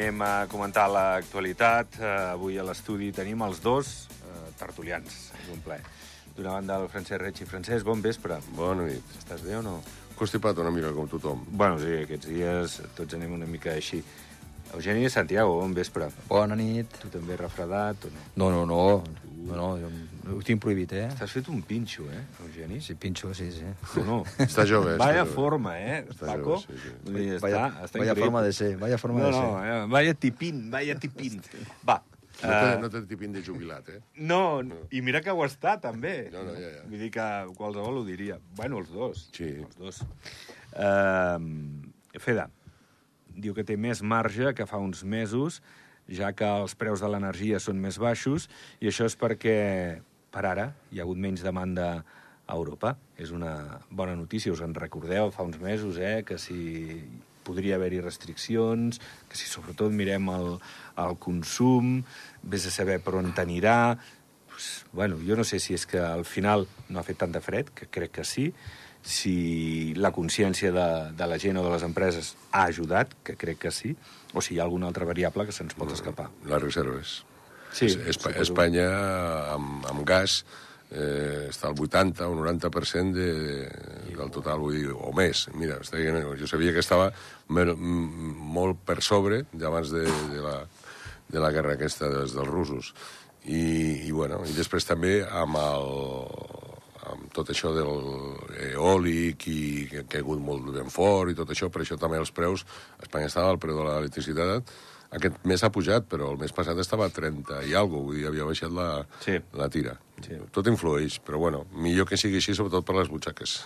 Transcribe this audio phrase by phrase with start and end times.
[0.00, 1.98] Anem, a comentar l'actualitat.
[2.00, 5.16] Uh, avui a l'estudi tenim els dos uh, tertulians.
[5.36, 5.82] És un plaer.
[6.38, 8.38] D'una banda, el Francesc Reig i Francesc, bon vespre.
[8.56, 9.12] Bona nit.
[9.18, 9.74] Estàs bé o no?
[10.16, 11.42] Constipat una mica, com tothom.
[11.52, 14.00] Bueno, sí, aquests dies tots anem una mica així.
[14.72, 16.08] Eugeni Santiago, bon vespre.
[16.32, 16.96] Bona nit.
[17.02, 18.24] Tu també refredat o no?
[18.40, 18.82] No, no, no.
[19.50, 19.92] No, no, jo
[20.36, 21.08] ho tinc prohibit, eh?
[21.18, 22.80] T'has fet un pinxo, eh, Eugeni?
[22.84, 23.64] Sí, pinxo, sí, sí.
[23.96, 24.18] No, no.
[24.38, 25.34] Està jove, està Vaya jove.
[25.34, 26.56] forma, eh, Està Paco?
[26.60, 26.94] jove, sí, sí.
[27.06, 28.24] Vull dir, està, Vaya, està vaya increïble.
[28.24, 29.68] forma de ser, vaya forma No, de no, ser.
[29.74, 31.40] eh, vaya tipín, vaya tipín.
[31.88, 32.02] Va.
[32.40, 33.98] No té, eh, no té tipin de jubilat, eh?
[34.16, 36.30] No, i mira que ho està, també.
[36.32, 36.84] No, no, ja, ja.
[36.88, 37.26] Vull dir que
[37.58, 38.38] qualsevol ho diria.
[38.56, 39.26] Bueno, els dos.
[39.36, 39.50] Sí.
[39.60, 40.00] Els dos.
[40.72, 41.36] Uh,
[42.18, 42.48] Feda,
[43.36, 45.60] diu que té més marge que fa uns mesos,
[46.10, 48.48] ja que els preus de l'energia són més baixos,
[48.80, 51.90] i això és perquè, per ara, hi ha hagut menys demanda
[52.50, 52.96] a Europa.
[53.18, 57.02] És una bona notícia, us en recordeu fa uns mesos, eh, que si
[57.46, 60.50] podria haver-hi restriccions, que si sobretot mirem el,
[61.00, 62.00] el consum,
[62.42, 63.96] vés a saber per on t'anirà...
[64.50, 67.40] Pues, bueno, jo no sé si és que al final no ha fet tant de
[67.40, 68.50] fred, que crec que sí,
[69.00, 73.62] si la consciència de, de la gent o de les empreses ha ajudat, que crec
[73.64, 73.94] que sí,
[74.34, 76.28] o si hi ha alguna altra variable que se'ns pot escapar.
[76.44, 77.20] Les reserves.
[77.72, 78.42] Sí, Es- Espa suposo.
[78.42, 78.88] Espanya,
[79.54, 80.44] amb, amb gas,
[80.90, 83.30] eh, està al 80 o 90% de,
[84.16, 85.46] del total, vull dir, o més.
[85.54, 87.12] Mira, jo sabia que estava
[87.48, 90.04] molt per sobre d'abans de,
[90.34, 90.56] de, la,
[91.30, 92.92] de la guerra aquesta dels, dels russos.
[93.46, 95.86] I, i, bueno, i després també amb el,
[97.10, 97.94] amb tot això del
[98.74, 101.96] eòlic i que, que ha hagut molt de vent fort i tot això, per això
[101.98, 102.66] també els preus,
[102.98, 104.74] a Espanya estava el preu de l'electricitat,
[105.10, 108.26] aquest mes ha pujat, però el mes passat estava a 30 i alguna vull dir,
[108.28, 109.38] havia baixat la, Sí.
[109.58, 109.96] la tira.
[110.22, 110.36] Sí.
[110.52, 113.60] Tot influeix, però bueno, millor que sigui així, sobretot per les butxaques.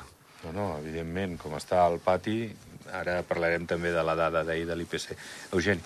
[0.45, 2.51] No, no, evidentment, com està al pati,
[2.93, 5.17] ara parlarem també de la dada d'ahir de l'IPC.
[5.53, 5.81] Eugeni,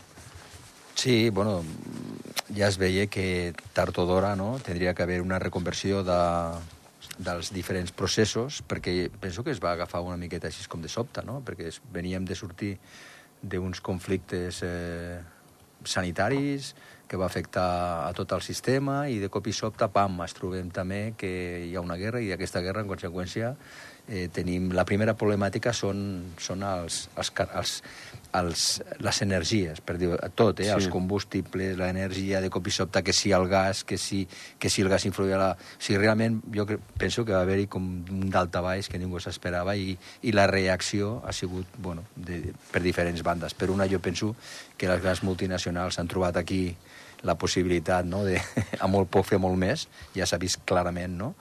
[0.99, 1.63] Sí, bueno,
[2.57, 4.59] ja es veia que tard o d'hora no?
[4.59, 6.17] tindria que haver una reconversió de,
[7.23, 11.23] dels diferents processos, perquè penso que es va agafar una miqueta així com de sobte,
[11.23, 11.39] no?
[11.47, 12.73] perquè es, veníem de sortir
[13.43, 15.21] d'uns conflictes eh,
[15.85, 16.75] sanitaris
[17.09, 20.69] que va afectar a tot el sistema i de cop i sobte, pam, es trobem
[20.75, 21.31] també que
[21.65, 23.55] hi ha una guerra i aquesta guerra, en conseqüència,
[24.09, 24.71] eh, tenim...
[24.75, 27.31] La primera problemàtica són, són els, els,
[27.61, 27.73] els,
[28.39, 28.65] els,
[29.05, 30.69] les energies, per dir tot, eh?
[30.69, 30.75] Sí.
[30.75, 34.23] els combustibles, l'energia, de cop i sobte, que si el gas, que si,
[34.59, 35.51] que si el gas influïa la...
[35.55, 39.77] O sigui, realment jo cre- penso que va haver-hi com un daltabaix que ningú s'esperava
[39.77, 43.55] i, i la reacció ha sigut, bueno, de, per diferents bandes.
[43.55, 44.35] Per una, jo penso
[44.77, 46.63] que les grans multinacionals han trobat aquí
[47.27, 48.39] la possibilitat no, de
[48.79, 51.33] a molt poc fer molt més, ja s'ha vist clarament, no?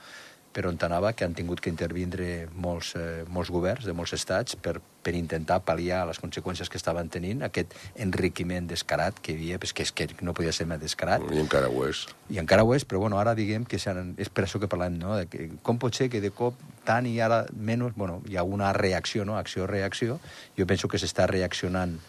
[0.57, 4.55] Però on anava que han tingut que intervindre molts, eh, molts governs de molts estats
[4.57, 9.59] per, per intentar pal·liar les conseqüències que estaven tenint, aquest enriquiment descarat que hi havia,
[9.61, 12.07] pues, que, és que no podia ser més descarat, I encara ho és.
[12.33, 15.13] i encara ho és, però bueno, ara diguem que és per això que parlem, no?
[15.19, 16.57] De que, com pot ser que de cop
[16.89, 19.37] tant i ara menys, bueno, hi ha una reacció, no?
[19.37, 20.17] Acció-reacció.
[20.57, 21.99] Jo penso que s'està reaccionant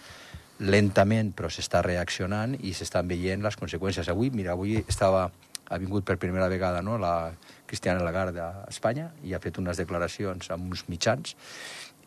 [0.58, 4.08] lentament, però s'està reaccionant i s'estan veient les conseqüències.
[4.08, 5.28] Avui, mira, avui estava,
[5.68, 6.96] ha vingut per primera vegada no?
[6.96, 7.34] la
[7.68, 11.36] Cristiana Lagarde a Espanya i ha fet unes declaracions amb uns mitjans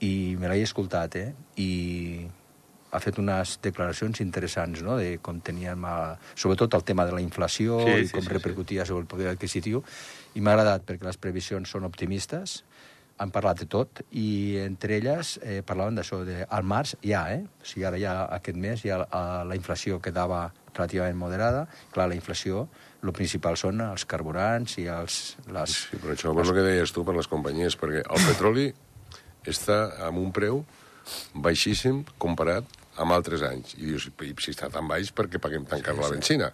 [0.02, 1.32] i me l'he escoltat, eh?
[1.62, 1.72] I
[2.92, 7.22] ha fet unes declaracions interessants, no?, de com teníem, a, sobretot el tema de la
[7.24, 9.84] inflació Sí, i sí, com sí, repercutia sobre el poder adquisitiu,
[10.36, 12.62] i m'ha agradat perquè les previsions són optimistes,
[13.22, 17.44] han parlat de tot, i entre elles eh, parlaven d'això, de, al març ja, eh?
[17.46, 21.66] O sigui, ara ja aquest mes ja eh, la inflació quedava relativament moderada.
[21.94, 22.68] Clar, la inflació,
[23.02, 25.22] el principal són els carburants i els,
[25.52, 25.78] les...
[25.90, 28.70] Sí, però això és el que deies tu per les companyies, perquè el petroli
[29.50, 30.62] està amb un preu
[31.34, 32.68] baixíssim comparat
[33.02, 33.76] amb altres anys.
[33.80, 36.52] I dius, i si està tan baix, per què paguem tan car la benzina?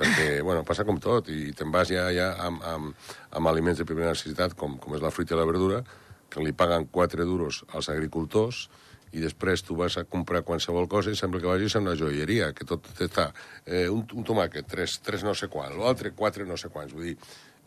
[0.00, 3.88] Perquè, bueno, passa com tot, i te'n vas ja, ja amb, amb, amb aliments de
[3.88, 5.82] primera necessitat, com, com és la fruita i la verdura,
[6.30, 8.68] que li paguen 4 duros als agricultors,
[9.12, 12.52] i després tu vas a comprar qualsevol cosa i sembla que vagis a una joieria,
[12.56, 13.30] que tot està...
[13.66, 16.94] Eh, un, un tomàquet, tres, tres no sé quan, l'altre, quatre no sé quants.
[16.94, 17.16] Vull dir,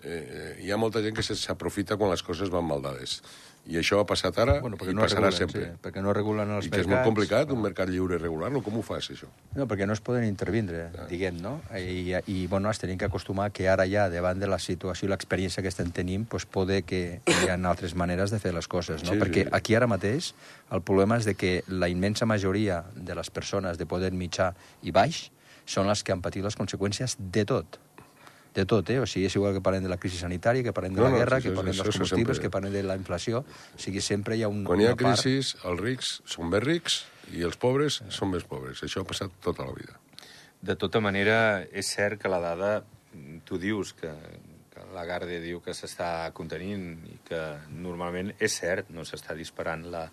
[0.04, 2.84] eh, eh, hi ha molta gent que s'aprofita quan les coses van mal.
[3.64, 5.62] I això ha passat ara Bueno, perquè i no passarà regulen, sempre.
[5.64, 7.08] Sí, perquè no regulen els I que és molt mercats.
[7.08, 8.62] complicat, un mercat lliure regular-lo.
[8.66, 9.30] Com ho fas, això?
[9.56, 11.54] No, perquè no es poden intervindre, diguem, no?
[11.80, 15.14] I, i bueno, es tenim que acostumar que ara ja, davant de la situació i
[15.14, 19.06] l'experiència que estem tenint, doncs poder que hi ha altres maneres de fer les coses,
[19.08, 19.16] no?
[19.16, 19.54] Sí, perquè sí.
[19.56, 20.34] aquí ara mateix
[20.72, 24.52] el problema és de que la immensa majoria de les persones de poder mitjà
[24.84, 25.30] i baix
[25.66, 27.80] són les que han patit les conseqüències de tot
[28.54, 29.00] de tot, eh?
[29.02, 31.14] O sigui, és igual que parlem de la crisi sanitària, que parlem de No, la
[31.16, 32.44] no, guerra, sí, que sí, parlem això- dels combustibles, sempre.
[32.50, 33.40] que parlem de la inflació.
[33.76, 35.22] O sigui, sempre hi ha un, Quan hi ha una part...
[35.24, 37.00] crisi, els rics són més rics
[37.34, 38.84] i els pobres són més pobres.
[38.84, 39.98] Això ha passat tota la vida.
[40.62, 42.84] De tota manera, és cert que la dada,
[43.44, 44.12] tu dius que,
[44.74, 47.42] que la Garde diu que s'està contenint i que
[47.74, 50.06] normalment és cert, no s'està disparant la,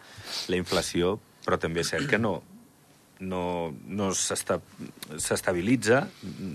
[0.48, 2.40] la inflació, però també és cert que no,
[3.20, 4.60] no, no s'esta-
[5.20, 6.04] s'estabilitza,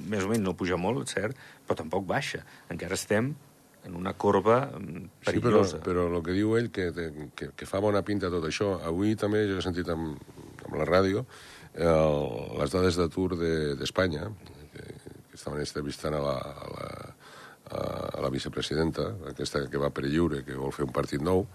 [0.09, 2.43] més o menys no puja molt, cert, però tampoc baixa.
[2.73, 3.33] Encara estem
[3.85, 5.79] en una corba mm, Sí, però, perillosa.
[5.85, 6.87] però el que diu ell, que,
[7.37, 10.17] que, que fa bona pinta tot això, avui també jo he sentit amb,
[10.65, 11.25] amb la ràdio
[11.75, 14.29] el, les dades d'atur de- d'Espanya,
[14.73, 14.83] que,
[15.29, 16.89] que estaven entrevistant a la, a, la,
[18.15, 21.45] a la vicepresidenta, aquesta que va per lliure, que vol fer un partit nou,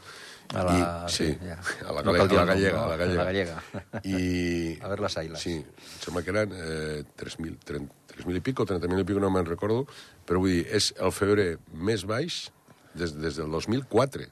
[0.54, 1.58] A la- I, sí, ja.
[1.86, 2.84] a la, No a la gallega, no?
[2.84, 3.20] a la gallega.
[3.22, 3.62] A la gallega.
[4.02, 5.40] I, A ver las ailas.
[5.40, 9.30] Sí, em sembla que eren eh, 3.000 30 3.000 i pico, 30.000 i pico, no
[9.30, 9.84] me'n recordo,
[10.26, 12.50] però vull dir, és el febrer més baix
[12.98, 14.26] des, des del 2004.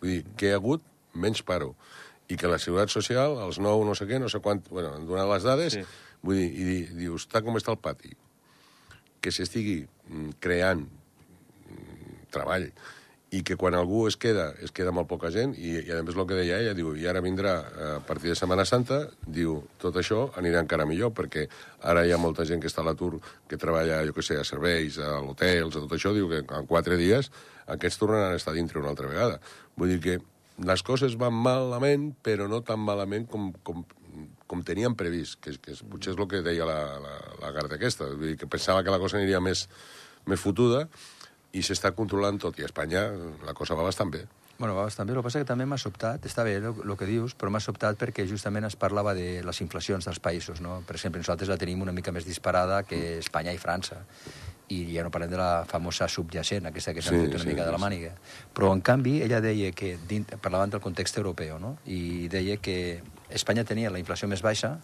[0.00, 0.82] Vull dir, que hi ha hagut
[1.14, 1.74] menys paro.
[2.30, 4.62] I que la Seguretat Social, els nou no sé què, no sé quant...
[4.70, 5.84] Bueno, han donat les dades, Sí.
[6.22, 8.10] vull dir, i di, dius, està com està el pati.
[9.20, 12.70] Que s'estigui mm, creant mm, treball
[13.30, 16.16] i que quan algú es queda, es queda molt poca gent, i, i a més
[16.18, 19.60] el que deia ella, diu, i ara vindrà eh, a partir de Setmana Santa, diu,
[19.78, 21.46] tot això anirà encara millor, perquè
[21.86, 24.46] ara hi ha molta gent que està a l'atur, que treballa, jo que sé, a
[24.46, 27.30] serveis, a hotels, a tot això, diu que en quatre dies
[27.70, 29.38] aquests tornaran a estar dintre una altra vegada.
[29.78, 30.18] Vull dir que
[30.66, 33.86] les coses van malament, però no tan malament com, com,
[34.50, 38.10] com tenien previst, que, que potser és el que deia la, la, la Garda aquesta,
[38.10, 39.68] vull dir que pensava que la cosa aniria més,
[40.26, 40.88] més fotuda,
[41.52, 43.08] i s'està controlant tot, i a Espanya
[43.46, 44.26] la cosa va bastant bé.
[44.60, 45.14] Bueno, va bastant bé.
[45.14, 47.96] El que passa que també m'ha sobtat, està bé el que dius, però m'ha sobtat
[47.98, 50.82] perquè justament es parlava de les inflacions dels països, no?
[50.86, 54.02] Per exemple, nosaltres la tenim una mica més disparada que Espanya i França.
[54.70, 57.48] I ja no parlem de la famosa subjacent, aquesta que s'ha Sí, sí, una sí,
[57.48, 58.12] mica de la màniga.
[58.54, 61.78] Però, en canvi, ella deia que, dint, parlaven del context europeu, no?
[61.86, 63.00] I deia que
[63.30, 64.76] Espanya tenia la inflació més baixa,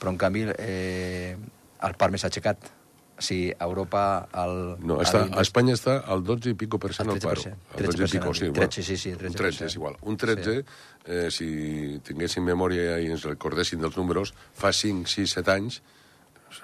[0.00, 1.36] però, en canvi, eh,
[1.84, 2.72] el par més aixecat.
[3.14, 4.28] A Europa...
[4.34, 7.40] El, No, està, el- a Espanya està al 12 i pico per cent Al paro.
[7.40, 8.48] 13%, Al 12 i pico, sí.
[8.50, 9.36] 13, sí, sí, Un 13%.
[9.38, 9.96] 13 és igual.
[10.02, 10.64] Un 13,
[11.06, 15.80] eh, si tinguéssim memòria i ens recordéssim dels números, fa 5, 6, 7 anys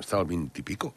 [0.01, 0.93] està al 20 i pico.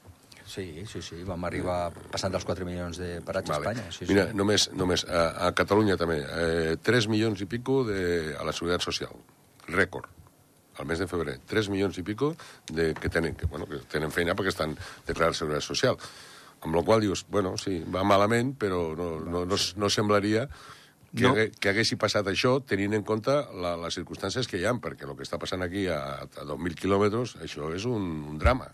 [0.45, 3.85] Sí, sí, sí, vam arribar passant dels 4 milions de parats a Espanya.
[3.95, 4.35] Sí, Mira, sí.
[4.38, 8.83] només, només a, a Catalunya també, eh, 3 milions i pico de, a la Seguretat
[8.85, 9.13] Social.
[9.69, 10.09] Rècord.
[10.80, 11.38] Al mes de febrer.
[11.50, 12.34] 3 milions i pico
[12.72, 14.78] de, que, tenen, que, bueno, que tenen feina perquè estan
[15.08, 16.00] declarats Seguretat Social.
[16.64, 20.48] Amb la qual dius, bueno, sí, va malament, però no, no, no, no semblaria
[21.16, 21.34] que, no.
[21.36, 25.18] que haguessi passat això tenint en compte la, les circumstàncies que hi ha, perquè el
[25.20, 28.72] que està passant aquí a, a 2.000 quilòmetres, això és un, un drama.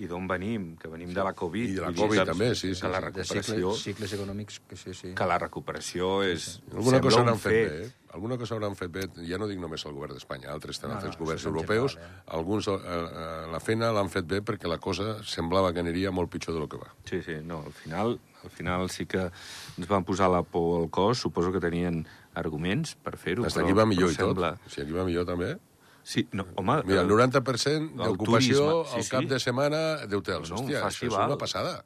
[0.00, 0.70] I d'on venim?
[0.80, 1.68] Que venim de la Covid.
[1.68, 3.04] I de la Covid també, sí, sí, Que la sí.
[3.04, 3.72] de recuperació...
[3.76, 5.10] cicles, cicles econòmics, que sí, sí.
[5.14, 6.62] Que la recuperació és...
[6.72, 7.90] Alguna sembla cosa un hauran fet bé, eh?
[8.16, 11.00] Alguna cosa hauran fet bé, ja no dic només el govern d'Espanya, altres tenen No,
[11.00, 12.32] altres no, governs europeus, general, eh?
[12.38, 16.30] alguns eh, eh, la feina l'han fet bé perquè la cosa semblava que aniria molt
[16.32, 16.88] pitjor del que va.
[17.08, 20.88] Sí, sí, no, al final, al final sí que ens van posar la por al
[20.90, 23.44] cos, suposo que tenien arguments per fer-ho.
[23.44, 24.32] Hasta però- aquí va millor i tot.
[24.32, 25.58] sembla- Si aquí va millor també.
[26.02, 26.82] Sí, no, home...
[26.84, 29.10] Mira, el eh, 90% el d'ocupació sí, al sí.
[29.14, 30.50] cap de setmana d'hotels.
[30.50, 31.82] No, no, Hòstia, això és una passada.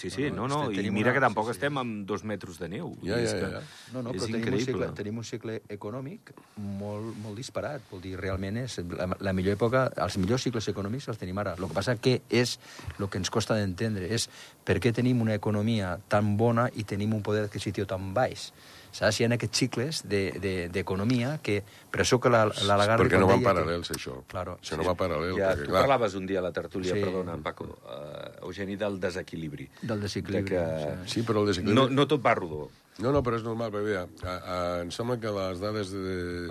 [0.00, 1.58] Sí, sí, no, no, i mira que tampoc sí, sí.
[1.58, 2.94] estem amb dos metres de neu.
[3.04, 3.60] Ja, ja, que ja.
[3.92, 7.84] No, no, és però tenim un, cicle, tenim un cicle econòmic molt, molt disparat.
[7.90, 11.52] Vol dir, realment és la, la millor època, els millors cicles econòmics els tenim ara.
[11.60, 12.56] El que passa que és
[12.96, 14.30] el que ens costa d'entendre, és
[14.64, 18.48] per què tenim una economia tan bona i tenim un poder adquisitiu tan baix.
[18.92, 19.20] Saps?
[19.20, 21.60] Hi ha aquests cicles d'economia de, d'economia que...
[21.90, 23.04] Per això que la, la Lagarde...
[23.04, 24.16] perquè no van deia que- paral·lels, això.
[24.30, 24.58] Claro.
[24.62, 25.82] Això no va paral·lel, Ja, perquè, tu clar...
[25.86, 27.00] parlaves un dia a la tertúlia, Sí.
[27.04, 29.68] perdona, Paco, uh, Eugeni, del desequilibri.
[29.82, 30.60] Del desequilibri, De
[31.04, 31.08] que...
[31.10, 31.78] Sí, però el desequilibri...
[31.80, 32.68] No, no tot va rodó.
[33.00, 36.00] No, no, però és normal, perquè mira, a, a, em sembla que les dades de,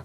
[0.00, 0.04] de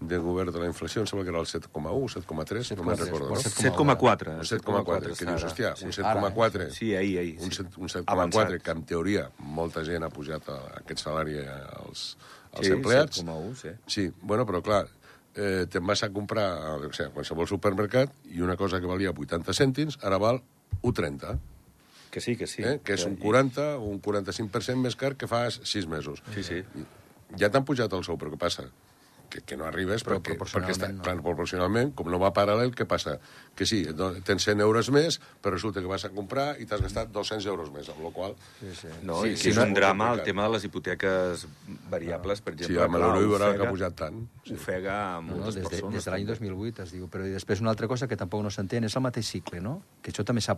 [0.00, 3.28] govern de la inflació, em sembla que era el 7,1, 7,3, no me'n 7,3, recordo,
[3.30, 3.40] no?
[3.40, 4.34] 7,4.
[4.36, 6.70] Un 7,4, que dius, hòstia, un 7,4...
[6.70, 7.38] Sí, ahir, ahir.
[7.40, 7.62] Un, sí.
[7.76, 8.50] un Avançat.
[8.50, 12.16] 7,4, que en teoria molta gent ha pujat a, aquest salari als,
[12.52, 13.22] als Sí, empleats.
[13.24, 13.74] 7,1, sí.
[13.86, 14.84] Sí, bueno, però clar,
[15.34, 18.86] eh, te'n vas a comprar a, o sigui, a qualsevol supermercat i una cosa que
[18.90, 20.42] valia 80 cèntims ara val
[20.82, 21.38] 1,30,
[22.10, 22.62] Que sí, que sí.
[22.64, 26.22] eh, que és un 40 o un 45% més car que fa 6 mesos.
[26.32, 26.62] Sí, sí.
[27.36, 28.68] Ja t'han pujat el sou, però què passa?
[29.28, 31.02] Que, que no arribes Però perquè, perquè està, no.
[31.02, 33.16] clar, proporcionalment, com no va paral·lel, què passa?
[33.58, 33.80] Que sí,
[34.24, 37.72] tens 100 euros més, però resulta que vas a comprar i t'has gastat 200 euros
[37.74, 38.88] més, amb la qual Sí, sí.
[39.02, 40.26] No, Sí, i sí, és no- un drama el complicat.
[40.26, 41.46] tema de les hipoteques
[41.90, 42.76] variables, per exemple.
[42.76, 44.20] Sí, amb l'euro que ha pujat tant.
[44.44, 44.54] Sí.
[44.54, 45.94] Ofega a No, no, moltes des, de, persones.
[45.94, 46.48] des de l'any també.
[46.48, 49.02] 2008 es diu, però i després una altra cosa que tampoc no s'entén és el
[49.02, 49.82] mateix cicle, no?
[50.02, 50.54] Que això també s'ha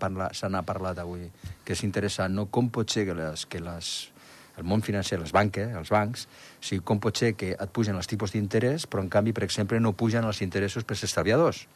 [0.49, 1.31] n'ha parlat avui,
[1.65, 2.47] que és interessant, no?
[2.51, 4.11] Com pot ser que les, que les
[4.59, 6.27] el món financer, les banques, els bancs,
[6.59, 9.45] o sigui, com pot ser que et pugen els tipus d'interès, però en canvi, per
[9.47, 11.67] exemple, no pugen els interessos per als estalviadors?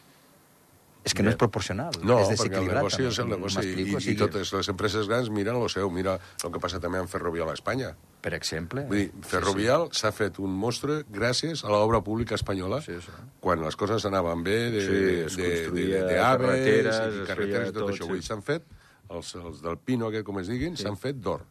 [1.03, 2.77] És que no és proporcional, No, és perquè el desequilibrat.
[2.79, 3.87] negoci és el negoci i?
[3.95, 5.89] O i sigui, totes les empreses grans miren el seu.
[5.91, 6.13] Mira
[6.45, 7.89] el que passa també amb Ferrovial a Espanya.
[8.23, 8.85] Per exemple...
[8.87, 13.11] Vull dir, Ferrovial s'ha fet un mostre gràcies a l'obra pública espanyola Sí, sí.
[13.43, 17.19] quan les coses anaven bé de, Sí, es de, de, de, de aves carreteres, i
[17.25, 18.05] es carreteres i tot, tot, això.
[18.05, 18.09] sí.
[18.13, 18.71] Vull dir, s'han fet,
[19.11, 21.43] els, els del Pino, aquest, com es diguin, s'han fet d'or.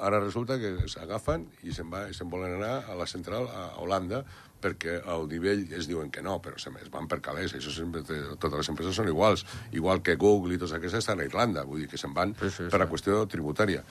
[0.00, 4.24] Ara resulta que s'agafen i se'n se'n volen anar a la central a Holanda
[4.60, 8.02] perquè al nivell es diuen que no, però se es van per calés, això sempre,
[8.02, 9.44] totes les empreses són iguals,
[9.76, 12.50] igual que Google i totes aquestes estan a Irlanda, vull dir que se'n van Sí,
[12.50, 12.92] sí, per la sí.
[12.94, 13.84] qüestió tributària.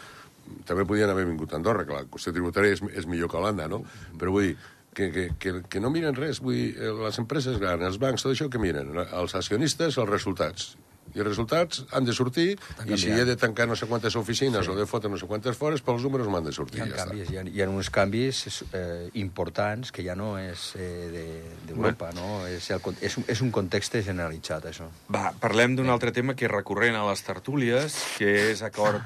[0.66, 3.70] També podien haver vingut a Andorra, que la qüestió tributària és, és millor que Holanda,
[3.72, 3.84] no?
[4.20, 4.58] Però vull dir,
[4.96, 8.26] que, que, que, que no miren res, vull dir, eh, les empreses grans, els bancs,
[8.26, 8.94] tot això, que miren?
[9.06, 10.74] Els accionistes, els resultats.
[11.16, 14.66] I els resultats han de sortir, i si he de tancar no sé quantes oficines
[14.68, 14.72] sí.
[14.72, 16.82] o de fotre no sé quantes fores, pels números m'han de sortir.
[16.82, 17.06] Hi ha ja està.
[17.10, 18.42] canvis, hi ha, hi ha uns canvis
[18.76, 22.42] eh, importants que ja no és eh, de- d'Europa, no?
[22.52, 24.90] És, el, és, un, és un context generalitzat, això.
[25.14, 29.02] Va, parlem d'un altre tema que és recurrent a les tertúlies, que és acord,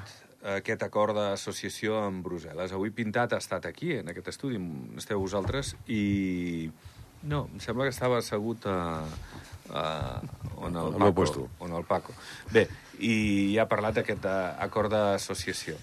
[0.56, 2.74] aquest acord d'associació amb Brussel·les.
[2.74, 4.62] Avui Pintat ha estat aquí, en aquest estudi,
[4.98, 6.72] esteu vosaltres, i...
[7.20, 9.04] No, em sembla que estava assegut a,
[9.74, 10.20] a,
[10.58, 11.16] on el meu Paco.
[11.22, 11.48] puesto.
[11.60, 12.14] On el Paco.
[12.52, 12.68] Bé,
[13.00, 15.78] i ja ha parlat d'aquest eh, acord d'associació.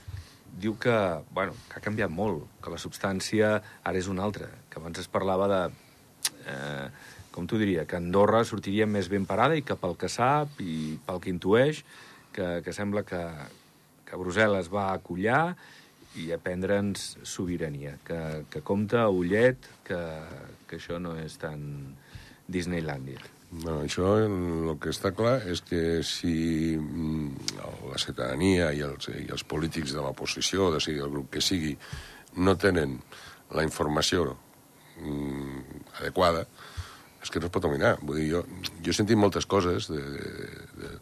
[0.57, 0.95] Diu que,
[1.37, 5.11] bueno, que ha canviat molt, que la substància ara és una altra, que abans es
[5.13, 5.61] parlava de
[6.49, 6.89] eh,
[7.37, 10.97] com t'ho diria, que Andorra sortiria més ben parada i que pel que sap i
[11.05, 11.83] pel que intueix,
[12.33, 13.21] que, que sembla que,
[14.09, 15.51] que Brussel·les va acollar
[16.17, 20.01] i a prendre'ns sobirania, que, que compta ullet que,
[20.65, 21.61] que això no és tan
[22.49, 23.21] Disneylandia.
[23.63, 27.55] No, això el que està clar és que si mm,
[27.89, 31.73] la ciutadania i els, i els polítics de l'oposició, de sigui el grup que sigui,
[32.37, 32.99] no tenen
[33.57, 34.27] la informació
[35.01, 35.63] mm,
[36.03, 36.45] adequada,
[37.23, 37.97] és que no es pot dominar.
[38.03, 38.41] Vull dir, jo,
[38.85, 39.89] jo he sentit moltes coses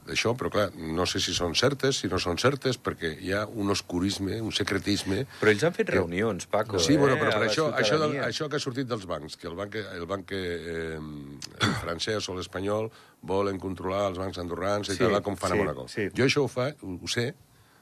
[0.07, 3.45] d'això, però clar, no sé si són certes, si no són certes, perquè hi ha
[3.47, 5.25] un oscurisme, un secretisme...
[5.41, 8.49] Però ells han fet reunions, Paco, Sí, eh, bueno, però per això, això, del, això
[8.49, 12.91] que ha sortit dels bancs, que el banc, el banc eh, el francès o l'espanyol
[13.25, 15.89] volen controlar els bancs andorrans i Sí, tal, com fan sí, a Monaco.
[15.93, 16.09] sí.
[16.17, 17.31] Jo això ho, fa, ho, ho sé,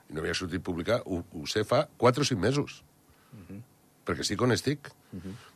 [0.08, 2.80] i no havia sortit publicar, ho, ho sé fa 4 o 5 mesos.
[3.38, 3.62] Mhm.
[4.06, 4.88] Perquè estic on estic.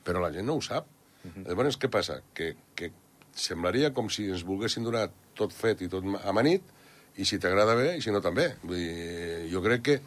[0.06, 0.86] Però la gent no ho sap.
[1.26, 1.46] Mhm.
[1.48, 2.20] Llavors, què passa?
[2.34, 2.90] Que, que
[3.36, 6.62] semblaria com si ens volguessin donar tot fet i tot amanit,
[7.16, 8.50] i si t'agrada bé, i si no també.
[8.62, 9.98] Vull dir, jo crec que,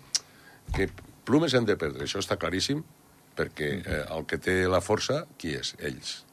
[0.76, 0.90] que
[1.26, 2.82] plumes hem de perdre, això està claríssim,
[3.38, 5.76] perquè eh, el que té la força, qui és?
[5.80, 6.24] Ells.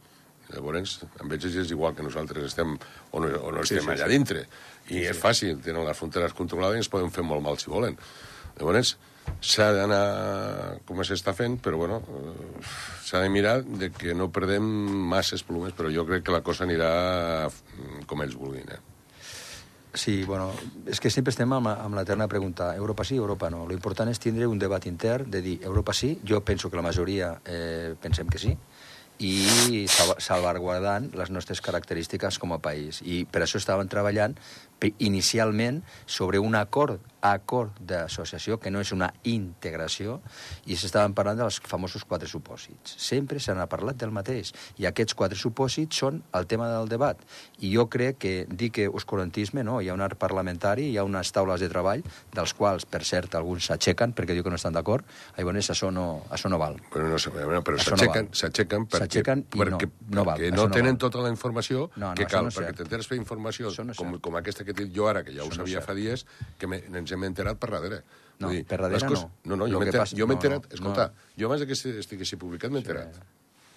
[0.52, 3.92] Llavors, amb ells és igual que nosaltres estem o no, o no Sí, estem sí,
[3.96, 4.12] allà sí.
[4.14, 4.44] dintre.
[4.94, 7.96] I és fàcil, tenen les fronteres controlades i ens poden fer molt mal si volen.
[8.58, 8.96] Llavors,
[9.40, 12.00] s'ha d'anar com s'està fent, però bueno,
[13.04, 14.64] s'ha de mirar de que no perdem
[15.10, 17.48] masses plomes, però jo crec que la cosa anirà
[18.06, 18.80] com ells vulguin, eh?
[19.96, 20.50] Sí, bueno,
[20.84, 23.62] és que sempre estem amb, amb l'eterna pregunta, Europa sí, Europa no.
[23.64, 26.84] Lo important és tindre un debat intern de dir, Europa sí, jo penso que la
[26.84, 28.52] majoria eh, pensem que sí,
[29.24, 33.00] i salva- salvaguardant les nostres característiques com a país.
[33.00, 34.36] I per això estàvem treballant
[34.98, 40.20] inicialment sobre un acord acord d'associació, que no és una integració,
[40.70, 42.92] i s'estaven parlant dels famosos quatre supòsits.
[43.02, 47.18] Sempre se n'ha parlat del mateix, i aquests quatre supòsits són el tema del debat.
[47.58, 51.04] I jo crec que dir que oscurantisme, no, hi ha un art parlamentari, hi ha
[51.08, 52.04] unes taules de treball,
[52.36, 55.02] dels quals, per cert, alguns s'aixequen perquè diu que no estan d'acord,
[55.36, 56.78] llavors això no, això no val.
[56.92, 60.24] Però, no, sé, bueno, però Això no s'aixequen s'aixequen perquè, S'aixequen i no- perquè, no
[60.24, 60.98] val, perquè no no tenen val.
[61.08, 64.36] tota la informació No, no, que cal, no perquè t'enteres fer informació no com, com
[64.36, 65.86] aquesta que he dit jo ara, que ja ho Això no sabia cert.
[65.86, 66.26] fa dies,
[66.58, 68.02] que me, ens hem enterat per darrere.
[68.38, 69.30] No, dir, per darrere coses- no.
[69.44, 71.32] No, no, jo m'he enterat, no, enterat no, escolta, no.
[71.40, 73.16] jo abans que estiguessi publicat m'he enterat.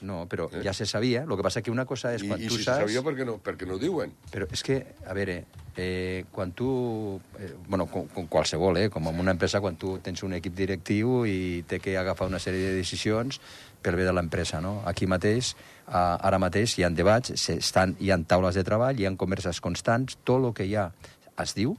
[0.01, 0.62] No, però Eh.
[0.63, 1.24] ja se sabia.
[1.24, 2.77] El que passa que una cosa és I, quan i tu si saps...
[2.77, 4.13] se sabia perquè no, perquè no ho diuen.
[4.31, 5.46] Però és que, a veure,
[5.80, 7.22] eh, quan tu...
[7.40, 10.56] Eh, bueno, com, com qualsevol, eh, com en una empresa, quan tu tens un equip
[10.56, 13.40] directiu i té que agafar una sèrie de decisions
[13.82, 14.82] pel bé de l'empresa, no?
[14.90, 15.54] Aquí mateix,
[15.88, 19.64] eh, ara mateix, hi ha debats, estan, hi ha taules de treball, hi ha converses
[19.64, 20.90] constants, tot el que hi ha
[21.40, 21.78] es diu,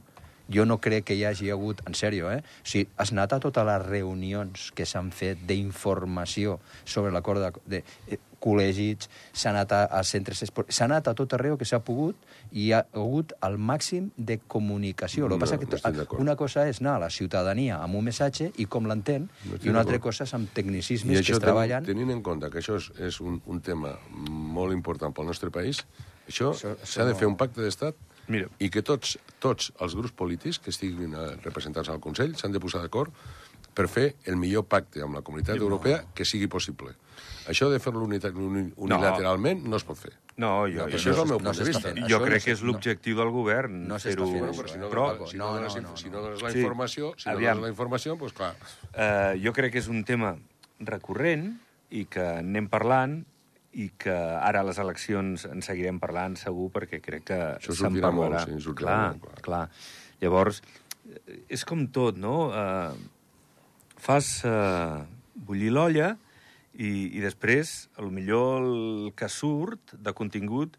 [0.51, 2.41] jo no crec que hi hagi hagut, en sèrio, eh?
[2.41, 7.53] O sigui, has anat a totes les reunions que s'han fet d'informació sobre l'acord de,
[7.77, 11.67] de eh, col·legis, s'ha anat a, a centres esportius, s'ha anat a tot arreu que
[11.67, 12.17] s'ha pogut
[12.51, 15.25] i hi ha hagut el màxim de comunicació.
[15.27, 18.51] El No, que passa que una cosa és anar a la ciutadania amb un missatge
[18.57, 21.43] i com l'entén, No i una altra cosa és amb I tecnicismes que això, es
[21.43, 21.85] treballen...
[21.85, 25.85] tenint en compte que això és, és un, un tema molt important pel nostre país,
[26.27, 27.95] això s'ha de fer un pacte d'estat
[28.31, 28.47] Mira.
[28.59, 32.61] i que tots, tots els grups polítics que estiguin eh, representats al Consell s'han de
[32.63, 33.11] posar d'acord
[33.73, 36.91] per fer el millor pacte amb la comunitat europea que sigui possible.
[37.47, 40.11] Això de fer-lo uni- uni- unilateralment no es pot fer.
[40.37, 41.81] No, jo, No, jo, això és el meu no punt de vista.
[41.81, 41.97] fent.
[41.99, 44.67] jo Això no crec és- que és l'objectiu del govern no s'està fent això, però
[44.71, 46.17] si no, però, si no, no, dones, no, no, si no.
[46.17, 46.59] no dones la Sí.
[46.59, 47.55] informació, si no Aviam.
[47.57, 48.55] dones la informació, doncs clar.
[48.93, 50.37] eh, jo crec que és un tema
[50.79, 51.59] recurrent
[51.89, 53.25] i que anem parlant
[53.73, 57.87] i que ara a les eleccions en seguirem parlant segur perquè crec que Això se'n
[57.93, 58.45] sortirà molt, parlarà.
[58.45, 59.41] sí, sortirà clar, molt, clar.
[59.41, 59.69] clar.
[60.21, 60.61] Llavors,
[61.27, 62.51] eh, és com tot, no?
[62.53, 62.93] Eh,
[64.01, 65.01] fas eh,
[65.47, 66.15] bullir l'olla
[66.73, 70.77] i, i després, a lo millor el que surt de contingut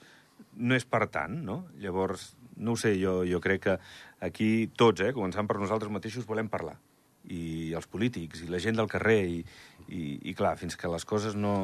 [0.59, 1.63] no és per tant, no?
[1.81, 3.77] Llavors, no ho sé, jo, jo crec que
[4.25, 6.77] aquí tots, eh, començant per nosaltres mateixos, volem parlar.
[7.31, 9.39] I els polítics, i la gent del carrer, i,
[9.87, 11.55] i, i clar, fins que les coses no,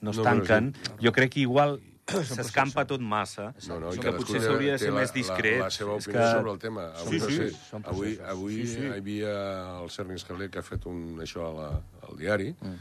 [0.00, 0.98] no es No, tanquen, sí.
[1.02, 1.80] jo crec que igual
[2.24, 5.58] s'escampa tot massa, No, no, que potser s'hauria de ser la- més discret.
[5.58, 6.86] La, la seva opinió que- sobre el tema.
[7.00, 8.80] Avui, Sí, no sí, sé, són avui, avui Sí, sí.
[8.86, 9.34] hi havia
[9.82, 11.68] el Sergi Escaler que ha fet un, això a la,
[12.08, 12.76] al diari Mm.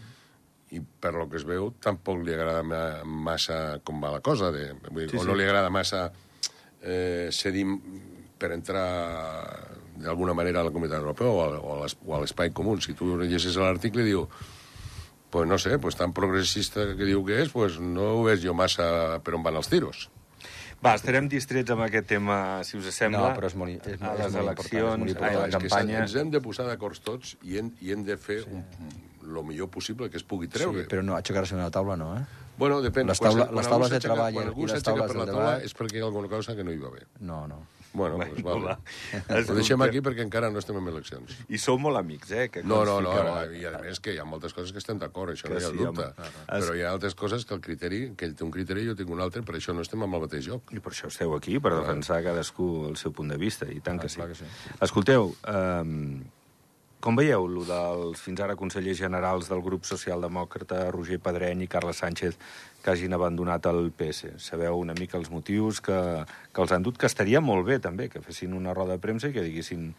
[0.72, 4.52] i per lo que es veu tampoc li agrada ma- massa com va la cosa
[4.52, 5.28] de, vull dir, Sí, o sí.
[5.28, 6.12] no li agrada massa
[6.82, 7.66] eh, cedir
[8.38, 8.86] per entrar
[10.00, 12.78] d'alguna manera a la Comunitat Europea o a, o o a l'espai comú.
[12.80, 14.28] Si tu llegeixes l'article diu
[15.30, 18.54] pues no sé, pues tan progressista que diu que és, pues no ho veig jo
[18.54, 20.10] massa per on van els tiros.
[20.80, 23.20] Va, estarem distrets amb aquest tema, si us sembla.
[23.30, 25.48] No, però és molt- és a molt- les és molt important, és eleccions, a la
[25.48, 26.00] és que campanya...
[26.06, 28.50] ens hem de posar d'acord tots i hem, i hem de fer sí.
[28.54, 28.64] un,
[29.34, 30.86] lo millor possible que es pugui treure.
[30.86, 32.24] Sí, però no, aixecar-se una taula no, eh?
[32.58, 33.08] Bueno, depèn.
[33.08, 35.26] Les taula- quan les taules de treball Quan i algú les s'aixeca taules per la
[35.26, 37.04] taula debat- és perquè hi ha alguna cosa que no hi va bé.
[37.20, 37.60] No, no.
[37.92, 38.66] Bueno, pues vale.
[38.66, 38.80] va.
[39.50, 41.34] Ho deixem aquí perquè encara no estem en eleccions.
[41.50, 42.48] I sou molt amics, eh?
[42.54, 45.00] Que No, no, no, que- i a més que hi ha moltes coses que estem
[45.02, 46.06] d'acord, això Que no hi ha sí, dubte.
[46.06, 46.30] home.
[46.48, 48.96] Però hi ha altres coses que el criteri, que ell té un criteri i jo
[48.96, 50.72] tinc un altre, per això no estem amb el mateix joc.
[50.72, 53.98] I per això esteu aquí, per defensar cadascú el seu punt de vista, i tant
[54.00, 54.16] Ah, que sí.
[54.22, 54.46] clar que sí.
[54.80, 56.24] Escolteu, um,
[57.00, 61.96] com veieu lo dels fins ara consellers generals del grup socialdemòcrata Roger Pedreny i Carles
[62.04, 62.38] Sánchez
[62.84, 64.36] que hagin abandonat el PS?
[64.44, 66.00] Sabeu una mica els motius que,
[66.54, 69.30] que els han dut, que estaria molt bé també que fessin una roda de premsa
[69.30, 69.94] i que diguessin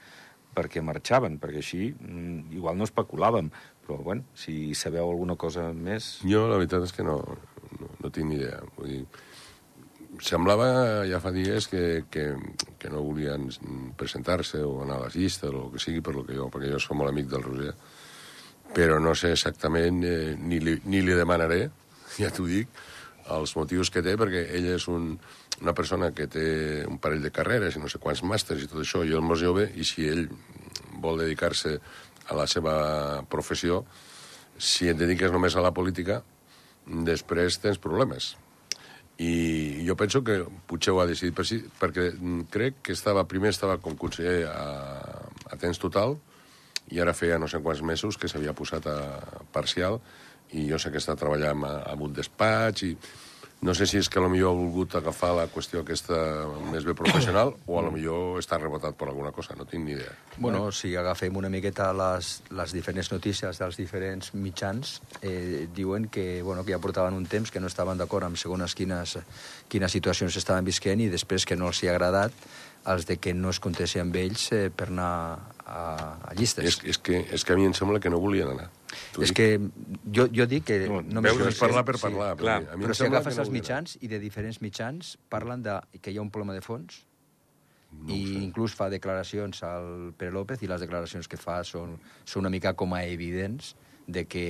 [0.55, 3.51] per què marxaven, perquè així mm, igual no especulàvem,
[3.85, 6.17] però bueno, si sabeu alguna cosa més...
[6.27, 7.21] Jo la veritat és que no,
[7.79, 8.59] no, no tinc ni idea.
[8.77, 9.05] Vull dir,
[10.19, 12.33] semblava ja fa dies que, que,
[12.81, 13.47] que no volien
[13.99, 16.73] presentar-se o anar a les llistes o el que sigui per lo que jo, perquè
[16.73, 17.75] jo som molt amic del Roger.
[18.75, 21.65] Però no sé exactament, eh, ni, li, ni li demanaré,
[22.19, 22.69] ja t'ho dic,
[23.31, 25.13] els motius que té, perquè ell és un,
[25.61, 26.47] una persona que té
[26.89, 29.43] un parell de carreres i no sé quants màsters i tot això, jo el mos
[29.43, 30.27] jove, i si ell
[31.01, 31.77] vol dedicar-se
[32.31, 32.75] a la seva
[33.31, 33.85] professió,
[34.59, 36.21] si et dediques només a la política,
[36.87, 38.35] després tens problemes.
[39.21, 42.09] I jo penso que potser ho ha decidit per si, perquè
[42.53, 44.65] crec que estava, primer estava com conseller a,
[45.53, 46.17] a temps total
[46.91, 48.97] i ara feia no sé quants mesos que s'havia posat a
[49.53, 50.01] parcial
[50.53, 52.95] i jo sé que està treballant a un despatx i
[53.61, 56.17] no sé si és que a lo millor ha volgut agafar la qüestió aquesta
[56.73, 59.93] més bé professional o a lo millor està rebotat per alguna cosa, no tinc ni
[59.99, 60.15] idea.
[60.39, 66.41] Bueno, si agafem una miqueta les, les diferents notícies dels diferents mitjans, eh, diuen que,
[66.43, 69.19] bueno, que ja portaven un temps que no estaven d'acord amb segones quines,
[69.69, 72.33] quines situacions estaven visquent i després que no els hi ha agradat
[72.89, 75.83] els de que no es contessi amb ells eh, per anar a,
[76.27, 76.67] a llistes.
[76.67, 78.67] És, és, que, és que a mi em sembla que no volien anar.
[79.15, 79.37] T'ho És dic.
[79.39, 79.47] que
[80.19, 80.81] jo, jo dic que...
[80.91, 83.37] No, només veus, és parlar per parlar, clar, a mi em Però si sembla agafes
[83.37, 86.59] que no els mitjans i de diferents mitjans parlen de que hi ha un problema
[86.59, 87.05] de fons
[87.91, 88.37] No i sé.
[88.45, 92.75] inclús fa declaracions al Pere López i les declaracions que fa són, són una mica
[92.79, 93.73] com a evidents
[94.07, 94.45] de que,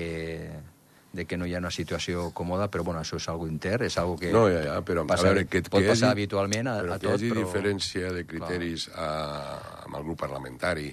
[1.17, 3.97] de que no hi ha una situació còmoda, però bueno, això és algo intern, és
[4.01, 6.19] algo que No, ja, ja, però passa, a veure, que, pot que hi passar hagi-
[6.21, 7.47] habitualment a, però a que hi tot, hagi però...
[7.47, 9.09] diferència de criteris a,
[9.87, 10.91] amb el grup parlamentari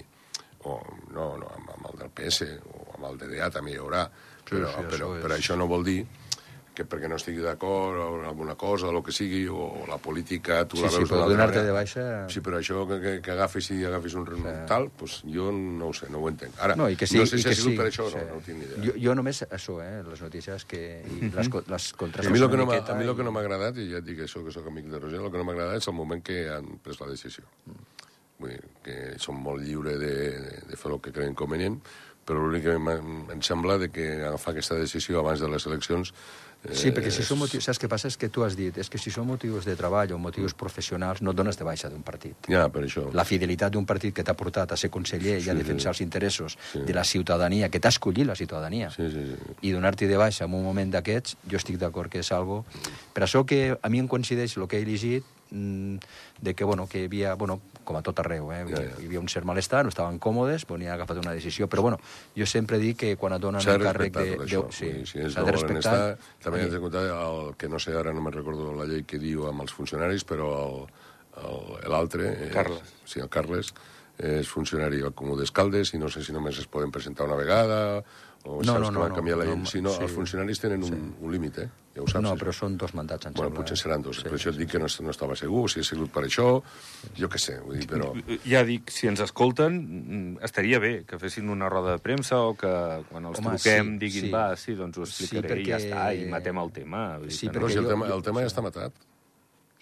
[0.68, 0.78] o
[1.14, 4.06] no, no, amb, amb el del PS o amb el DDA també hi haurà,
[4.48, 6.00] però, sí, però, això és- però això no vol dir
[6.78, 9.96] que perquè no estigui d'acord o en alguna cosa o el que sigui, o la
[9.98, 12.04] política tu Sí, la sí, veus però d'una altra de baixa...
[12.30, 14.52] Sí, però això que, que, que agafis i agafis un sí.
[14.70, 16.54] tal, doncs jo no ho sé, no ho entenc.
[16.62, 18.22] Ara, No, i que sí, no sé si que ha sigut sí, per això sí.
[18.22, 18.78] no, no tinc ni idea.
[18.86, 22.48] Jo, jo només això, eh, les notícies que, i les, les A contrastes mi, el
[22.54, 24.44] que no miqueta a mi el que no m'ha agradat, i ja et dic això,
[24.46, 26.76] que sóc amic de Roger, el que no m'ha agradat és el moment que han
[26.78, 27.42] pres la decisió.
[27.66, 27.82] Vull
[28.88, 30.14] dir, que són molt lliure de,
[30.68, 31.78] de fer el que creuen convenient,
[32.28, 36.12] però l'únic que em sembla de que agafar aquesta decisió abans de les eleccions...
[36.66, 37.62] Eh, Sí, perquè si són motius...
[37.64, 38.08] Saps què passa?
[38.10, 41.22] És que tu has dit, és que si són motius de treball o motius professionals,
[41.22, 42.34] no et dones de baixa d'un partit.
[42.50, 43.04] Ja, per això.
[43.14, 46.02] La fidelitat d'un partit que t'ha portat a ser conseller i a Sí, defensar sí.
[46.02, 46.82] els interessos Sí.
[46.84, 49.54] de la ciutadania, que t'ha escollit la ciutadania, Sí, sí, sí.
[49.62, 52.64] i donar-t'hi de baixa en un moment d'aquests, jo estic d'acord que és algo...
[53.14, 57.00] Per això que a mi em coincideix el que he llegit de que, bueno, que
[57.02, 58.64] hi havia, bueno, com a tot arreu, eh?
[58.68, 58.96] Ja, ja.
[59.00, 61.82] hi havia un cert malestar, no estaven còmodes, bueno, hi ha agafat una decisió, però
[61.86, 61.98] bueno,
[62.36, 64.26] jo sempre dic que quan et donen un de càrrec de...
[64.44, 65.94] de sí, si ells no de volen respectar...
[66.18, 69.04] estar, també has de comptar el que no sé, ara no me'n recordo la llei
[69.08, 70.84] que diu amb els funcionaris, però el-
[71.44, 72.34] el- l'altre...
[72.52, 72.92] Carles.
[73.08, 73.72] Sí, el Carles
[74.18, 78.02] és funcionari al Comú d'Escaldes i no sé si només es poden presentar una vegada
[78.48, 79.56] No, saps no, que no, van no, canviar la llei.
[79.60, 80.02] no, si no, sí.
[80.06, 81.68] els funcionaris tenen un, un límit, eh?
[81.94, 82.22] Ja ho saps.
[82.24, 83.60] No, però són dos mandats, em Bueno, sembla.
[83.62, 84.16] potser seran dos.
[84.16, 86.24] Sí, per això et sí, dic que no, no estava segur, si ha sigut per
[86.24, 86.46] això,
[87.18, 88.12] jo què sé, vull dir, però...
[88.46, 92.54] Ja dic, si ens escolten, mm, estaria bé que fessin una roda de premsa o
[92.56, 92.72] que
[93.10, 94.32] quan els Home, truquem sí, diguin, sí.
[94.32, 97.04] va, sí, doncs ho Sí, explicaré i ja perquè- està, i matem el tema.
[97.18, 98.92] Vull dir Sí, que No, perquè si el jo- tema, el tema ja està matat.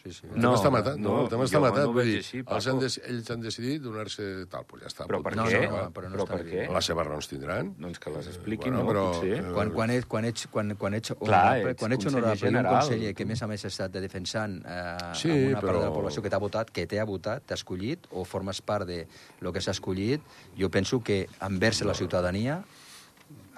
[0.07, 0.27] Sí, sí.
[0.31, 1.83] El No, tema està matat, no, no, el tema està matat.
[1.83, 4.83] no ho vull veig dir, així, els han dec- ells han decidit donar-se tal, doncs
[4.85, 5.07] ja està.
[5.11, 5.49] Però per punt.
[5.51, 5.62] què?
[5.66, 6.66] no, no, però no però per què?
[6.77, 7.73] Les seves raons tindran.
[7.79, 8.90] Doncs que les expliquin, Bueno, no?
[8.92, 9.33] però, Potser.
[9.40, 12.51] eh, Quan, quan, ets, quan, ets, quan, quan ets Clar, honorable, ets quan ets honorable
[12.51, 15.61] i un conseller que, a més a més, ha estat defensant eh, Sí, amb una
[15.61, 18.62] part però- de la població que t'ha votat, que t'ha votat, t'ha escollit, o formes
[18.62, 19.07] part de
[19.40, 20.21] lo que s'ha escollit,
[20.57, 22.62] jo penso que envers la ciutadania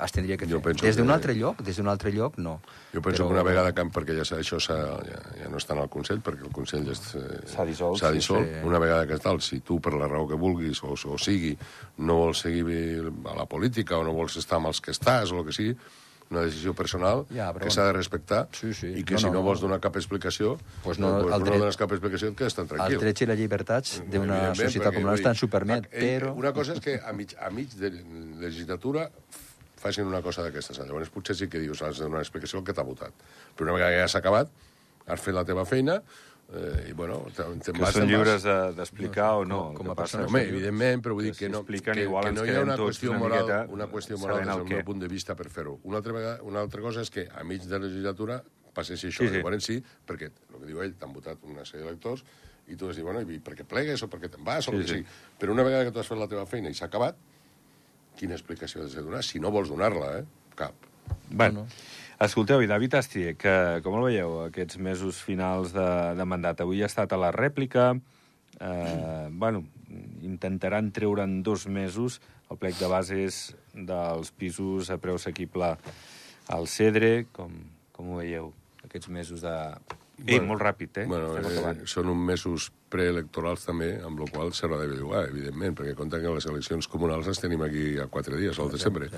[0.05, 0.75] es tindria que fer.
[0.77, 2.61] Des d'un que- altre lloc, des d'un altre lloc, no.
[2.95, 4.77] Jo penso que una vegada que, perquè ja, això ja,
[5.43, 8.13] ja no està en el Consell, perquè el Consell ja és, eh, S'ha dissolt, sí,
[8.15, 8.47] dissolt.
[8.47, 8.65] sí.
[8.65, 11.57] una vegada que tal, si tu per la raó que vulguis o, o sigui
[11.99, 15.41] no vols seguir a la política o no vols estar amb els que estàs o
[15.41, 15.77] el que sigui,
[16.31, 18.87] una decisió personal Ja, però que s'ha de respectar Sí, sí.
[19.01, 21.47] i que No, si no, no, vols donar cap explicació, Pues no, pues el no
[21.47, 22.97] dret- dones cap explicació et quedes tan tranquil.
[22.97, 26.35] Els drets i les llibertats d'una societat com la nostra ens ho permet, ell- però...
[26.37, 27.91] Una cosa és que a mig, a mig de
[28.43, 29.09] legislatura
[29.79, 30.79] facin una cosa d'aquestes.
[30.85, 33.13] Llavors potser sí que dius, has de donar una explicació al que t'ha votat.
[33.57, 34.51] Però una vegada que ja s'ha acabat,
[35.07, 36.03] has fet la teva feina
[36.53, 37.93] eh, i, bueno, te'n te Que vas...
[37.95, 39.59] són lliures de- d'explicar o no.
[39.69, 40.27] com- com a que passa persona.
[40.29, 42.55] Home, que- evidentment, però vull dir que que no, que, igual que ens no hi
[42.57, 45.09] ha una qüestió una moral, miqueta una qüestió moral des el del meu punt de
[45.09, 45.79] vista per fer-ho.
[45.85, 48.43] Una, altra vegada, una altra cosa és que a mig de la legislatura
[48.75, 49.25] passessi això.
[49.25, 49.37] Sí, sí.
[49.43, 52.25] Llavors sí, perquè, el que diu ell, t'han votat una sèrie d'electors
[52.69, 54.73] i tu has dit, bueno, i per què plegues o per què te'n vas o
[54.73, 54.95] el Sí, que sí.
[55.01, 55.37] sigui.
[55.41, 57.17] Però una vegada que tu has fet la teva feina i s'ha acabat,
[58.19, 59.23] quina explicació has de donar?
[59.27, 60.53] Si no vols donar-la, eh?
[60.59, 60.89] Cap.
[61.31, 61.65] Bueno,
[62.21, 63.55] escolteu, i David Astier, que
[63.85, 66.61] com el veieu aquests mesos finals de, de mandat?
[66.65, 67.93] Avui ha estat a la rèplica,
[68.61, 69.65] eh, bueno,
[70.27, 75.75] intentaran treure en dos mesos el plec de bases dels pisos a preu assequible
[76.49, 77.53] al Cedre, com,
[77.93, 78.53] com ho veieu,
[78.85, 79.55] aquests mesos de...
[80.19, 81.07] Ei, Bueno, molt ràpid, eh?
[81.07, 85.95] Bueno, eh, són uns mesos preelectorals també, amb la qual s'haurà de bellugar, evidentment, perquè
[85.99, 89.11] compta que les eleccions comunals les tenim aquí a quatre dies, al desembre.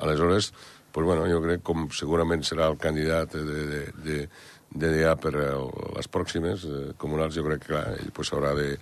[0.00, 0.52] Aleshores,
[0.92, 4.22] pues bueno, jo crec com segurament serà el candidat de, de, de,
[4.70, 8.54] de DA per el, les pròximes eh, comunals, jo crec que clar, ell pues, haurà
[8.58, 8.72] de,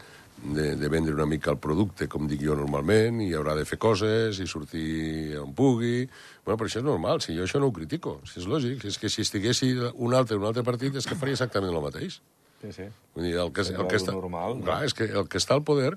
[0.43, 3.79] de, de vendre una mica el producte, com dic jo normalment, i haurà de fer
[3.83, 6.07] coses i sortir on pugui.
[6.45, 8.93] Bueno, però això és normal, si jo això no ho critico, si és lògic, si
[8.93, 12.21] és que si estiguessi un altre un altre partit és que faria exactament el mateix.
[12.63, 12.89] Sí, sí.
[13.15, 14.67] Vull dir, el que, el que està, normal, no?
[14.67, 15.93] clar, és que el que està al poder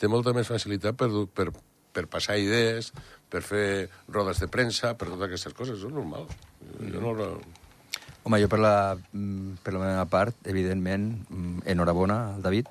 [0.00, 1.50] té molta més facilitat per, per,
[1.96, 2.92] per passar idees,
[3.32, 3.66] per fer
[4.12, 5.80] rodes de premsa, per totes aquestes coses.
[5.80, 6.28] És normal.
[6.80, 7.30] Jo no...
[8.26, 12.70] Home, jo per la, mm, per la meva part, evidentment, mm, enhorabona al David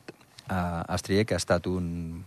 [0.51, 2.25] a Astrier, que ha estat un,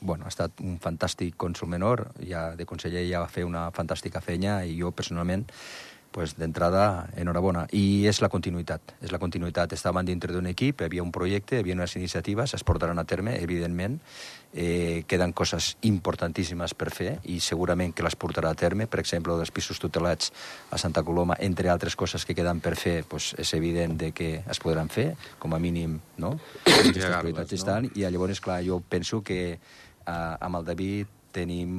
[0.00, 4.22] bueno, ha estat un fantàstic cònsul menor, ja de conseller ja va fer una fantàstica
[4.22, 5.48] feina i jo personalment
[6.10, 7.66] pues, d'entrada, enhorabona.
[7.72, 8.96] I és la continuïtat.
[9.00, 9.72] És la continuïtat.
[9.72, 13.04] Estaven dintre d'un equip, hi havia un projecte, hi havia unes iniciatives, es portaran a
[13.04, 14.00] terme, evidentment.
[14.52, 18.88] Eh, queden coses importantíssimes per fer i segurament que les portarà a terme.
[18.90, 20.32] Per exemple, dels pisos tutelats
[20.70, 24.42] a Santa Coloma, entre altres coses que queden per fer, pues, és evident de que
[24.42, 26.34] es podran fer, com a mínim, no?
[26.64, 27.60] Aquestes prioritats no?
[27.62, 31.70] estan, i llavors, clar, jo penso que eh, amb el David tenim,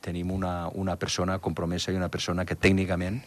[0.00, 3.20] tenim una, una persona compromesa i una persona que tècnicament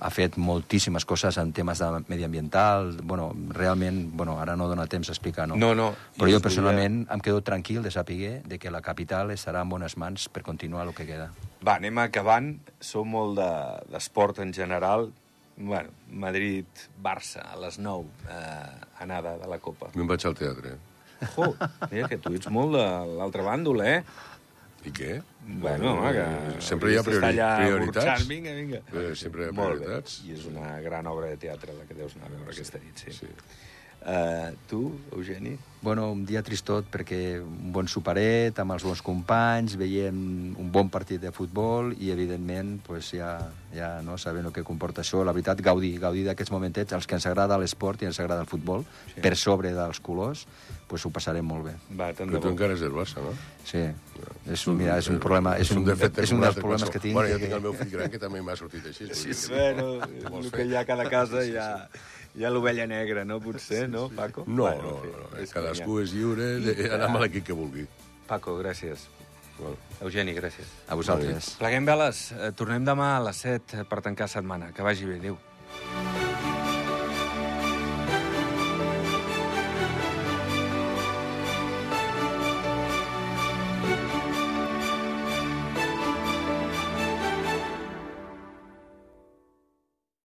[0.00, 5.10] ha fet moltíssimes coses en temes de mediambiental, bueno, realment, bueno, ara no dona temps
[5.10, 5.58] a explicar, no?
[5.60, 5.90] No, no.
[6.16, 9.98] Però jo personalment em quedo tranquil de saber de que la capital estarà en bones
[10.00, 11.28] mans per continuar el que queda.
[11.60, 12.54] Va, anem acabant.
[12.80, 15.10] Som molt de- d'esport de, en general.
[15.60, 19.90] Bueno, Madrid-Barça, a les 9, eh, anada de la Copa.
[19.94, 20.78] Me'n vaig al teatre.
[21.36, 21.50] Jo,
[21.90, 22.84] mira que tu ets molt de
[23.18, 23.98] l'altre bàndol, eh?
[24.80, 25.16] I què?
[25.60, 26.26] Bueno, home, que...
[26.64, 28.28] Sempre hi ha priori allà prioritats.
[28.30, 28.80] Vinga, vinga.
[28.94, 30.20] Eh, sempre hi ha prioritats.
[30.24, 33.04] I és una gran obra de teatre la que deus anar a veure aquesta nit,
[33.04, 33.12] sí.
[33.18, 33.28] Sí.
[34.00, 34.80] Uh, tu,
[35.12, 35.58] Eugeni?
[35.82, 40.18] Bueno, un dia tristot perquè un bon superet amb els bons companys, veiem
[40.60, 43.38] un bon partit de futbol i, evidentment, pues, ja,
[43.72, 45.22] ja no sabem el que comporta això.
[45.24, 46.92] La veritat, gaudir, gaudir d'aquests momentets.
[46.92, 49.14] Els que ens agrada l'esport i ens agrada el futbol, Sí.
[49.14, 49.20] sí.
[49.24, 50.44] per sobre dels colors,
[50.86, 51.74] pues, ho passarem molt bé.
[51.96, 53.32] Va, tant Però tu encara és del Barça, no?
[53.64, 53.80] Sí,
[54.52, 57.14] és, un- mira, és un problema, és un, defecte és un dels problemes que tinc.
[57.14, 59.04] Bueno, jo que- tinc el meu fill gran que també m'ha sortit així.
[59.06, 61.88] dir que- Bueno, el que hi ha a cada casa Sí, sí, ja,
[62.32, 63.40] Hi ha l'ovella negra, no?
[63.40, 64.44] Potser, no, Paco?
[64.46, 65.36] No, Bueno, no, no, no.
[65.42, 67.86] és Cadascú és lliure d'anar amb l'equip que vulgui.
[68.30, 69.08] Paco, gràcies.
[69.58, 69.76] Bueno.
[70.00, 70.70] Eugeni, gràcies.
[70.88, 71.54] A vosaltres.
[71.60, 72.30] Pleguem veles.
[72.32, 74.72] Eh, Tornem demà a les 7 per tancar setmana.
[74.72, 75.20] Que vagi bé.
[75.20, 76.19] Adéu.